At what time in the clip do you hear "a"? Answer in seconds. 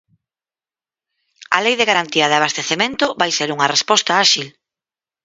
1.55-1.57